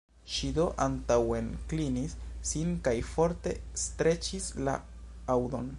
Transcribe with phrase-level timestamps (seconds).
[0.35, 2.15] Ŝi do antaŭenklinis
[2.53, 3.55] sin kaj forte
[3.85, 4.77] streĉis la
[5.37, 5.69] aŭdon.